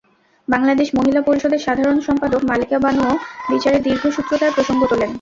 [0.47, 3.13] বাংলাদেশ মহিলা পরিষদের সাধারণ সম্পাদক মালেকা বানুও
[3.49, 5.09] বিচারে দীর্ঘসূত্রতার প্রসঙ্গ তোলেন।